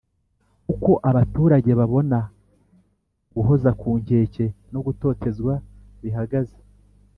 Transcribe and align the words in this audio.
Uko 0.73 0.91
abaturage 1.09 1.71
babona 1.79 2.19
guhoza 3.35 3.69
ku 3.79 3.89
nkeke 4.01 4.45
no 4.73 4.79
gutotezwa 4.85 5.53
bihagaze 6.01 6.57